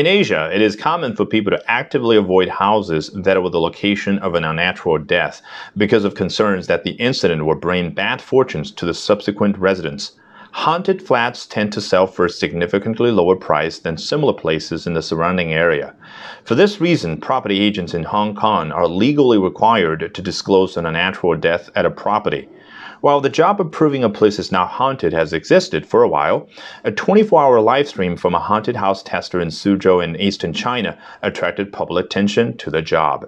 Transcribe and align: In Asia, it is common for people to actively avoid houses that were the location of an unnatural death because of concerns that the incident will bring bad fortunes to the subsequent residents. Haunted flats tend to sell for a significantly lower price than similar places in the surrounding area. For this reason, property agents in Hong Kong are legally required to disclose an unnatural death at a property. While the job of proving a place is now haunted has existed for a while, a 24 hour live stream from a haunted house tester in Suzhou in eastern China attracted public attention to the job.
In 0.00 0.06
Asia, 0.06 0.48
it 0.50 0.62
is 0.62 0.76
common 0.76 1.14
for 1.14 1.26
people 1.26 1.50
to 1.50 1.70
actively 1.70 2.16
avoid 2.16 2.48
houses 2.48 3.10
that 3.14 3.42
were 3.42 3.50
the 3.50 3.60
location 3.60 4.18
of 4.20 4.34
an 4.34 4.44
unnatural 4.44 4.96
death 4.96 5.42
because 5.76 6.04
of 6.04 6.14
concerns 6.14 6.68
that 6.68 6.84
the 6.84 6.92
incident 6.92 7.44
will 7.44 7.54
bring 7.54 7.90
bad 7.90 8.22
fortunes 8.22 8.70
to 8.70 8.86
the 8.86 8.94
subsequent 8.94 9.58
residents. 9.58 10.12
Haunted 10.52 11.02
flats 11.02 11.44
tend 11.44 11.74
to 11.74 11.82
sell 11.82 12.06
for 12.06 12.24
a 12.24 12.30
significantly 12.30 13.10
lower 13.10 13.36
price 13.36 13.78
than 13.78 13.98
similar 13.98 14.32
places 14.32 14.86
in 14.86 14.94
the 14.94 15.02
surrounding 15.02 15.52
area. 15.52 15.94
For 16.44 16.54
this 16.54 16.80
reason, 16.80 17.20
property 17.20 17.60
agents 17.60 17.92
in 17.92 18.04
Hong 18.04 18.34
Kong 18.34 18.72
are 18.72 18.88
legally 18.88 19.36
required 19.36 20.14
to 20.14 20.22
disclose 20.22 20.78
an 20.78 20.86
unnatural 20.86 21.36
death 21.36 21.68
at 21.74 21.84
a 21.84 21.90
property. 21.90 22.48
While 23.00 23.22
the 23.22 23.30
job 23.30 23.62
of 23.62 23.70
proving 23.70 24.04
a 24.04 24.10
place 24.10 24.38
is 24.38 24.52
now 24.52 24.66
haunted 24.66 25.14
has 25.14 25.32
existed 25.32 25.86
for 25.86 26.02
a 26.02 26.08
while, 26.08 26.46
a 26.84 26.92
24 26.92 27.42
hour 27.42 27.60
live 27.60 27.88
stream 27.88 28.14
from 28.14 28.34
a 28.34 28.38
haunted 28.38 28.76
house 28.76 29.02
tester 29.02 29.40
in 29.40 29.48
Suzhou 29.48 30.04
in 30.04 30.20
eastern 30.20 30.52
China 30.52 30.98
attracted 31.22 31.72
public 31.72 32.04
attention 32.04 32.58
to 32.58 32.70
the 32.70 32.82
job. 32.82 33.26